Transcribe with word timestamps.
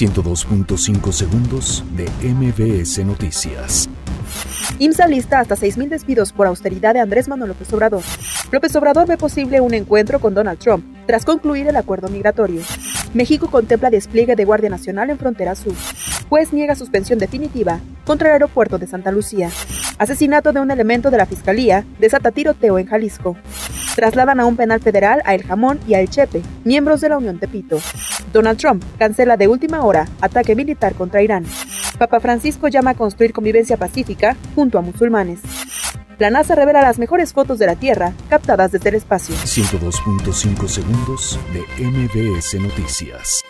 102.5 0.00 1.12
segundos 1.12 1.84
de 1.94 2.08
MBS 2.26 3.04
Noticias. 3.04 3.86
IMSA 4.78 5.06
lista 5.06 5.40
hasta 5.40 5.56
6.000 5.56 5.90
despidos 5.90 6.32
por 6.32 6.46
austeridad 6.46 6.94
de 6.94 7.00
Andrés 7.00 7.28
Manuel 7.28 7.50
López 7.50 7.70
Obrador. 7.74 8.02
López 8.50 8.74
Obrador 8.76 9.06
ve 9.06 9.18
posible 9.18 9.60
un 9.60 9.74
encuentro 9.74 10.18
con 10.18 10.32
Donald 10.32 10.58
Trump 10.58 10.86
tras 11.06 11.26
concluir 11.26 11.68
el 11.68 11.76
acuerdo 11.76 12.08
migratorio. 12.08 12.62
México 13.12 13.50
contempla 13.50 13.90
despliegue 13.90 14.36
de 14.36 14.44
Guardia 14.46 14.70
Nacional 14.70 15.10
en 15.10 15.18
frontera 15.18 15.54
sur. 15.54 15.74
Juez 16.30 16.52
niega 16.52 16.76
suspensión 16.76 17.18
definitiva 17.18 17.80
contra 18.04 18.28
el 18.28 18.34
aeropuerto 18.34 18.78
de 18.78 18.86
Santa 18.86 19.10
Lucía. 19.10 19.50
Asesinato 19.98 20.52
de 20.52 20.60
un 20.60 20.70
elemento 20.70 21.10
de 21.10 21.16
la 21.16 21.26
Fiscalía 21.26 21.84
desata 21.98 22.30
tiroteo 22.30 22.78
en 22.78 22.86
Jalisco. 22.86 23.36
Trasladan 23.96 24.38
a 24.38 24.46
un 24.46 24.54
penal 24.54 24.78
federal 24.80 25.22
a 25.24 25.34
El 25.34 25.42
Jamón 25.42 25.80
y 25.88 25.94
a 25.94 26.00
El 26.00 26.08
Chepe, 26.08 26.42
miembros 26.64 27.00
de 27.00 27.08
la 27.08 27.18
Unión 27.18 27.40
Tepito. 27.40 27.80
Donald 28.32 28.58
Trump 28.60 28.84
cancela 28.96 29.36
de 29.36 29.48
última 29.48 29.84
hora 29.84 30.06
ataque 30.20 30.54
militar 30.54 30.94
contra 30.94 31.20
Irán. 31.20 31.44
Papa 31.98 32.20
Francisco 32.20 32.68
llama 32.68 32.92
a 32.92 32.94
construir 32.94 33.32
convivencia 33.32 33.76
pacífica 33.76 34.36
junto 34.54 34.78
a 34.78 34.82
musulmanes. 34.82 35.40
La 36.20 36.30
NASA 36.30 36.54
revela 36.54 36.80
las 36.80 37.00
mejores 37.00 37.32
fotos 37.32 37.58
de 37.58 37.66
la 37.66 37.74
Tierra 37.74 38.12
captadas 38.28 38.70
desde 38.70 38.90
el 38.90 38.94
espacio. 38.94 39.34
102.5 39.34 40.68
segundos 40.68 41.40
de 41.52 41.84
MBS 41.84 42.54
Noticias. 42.60 43.42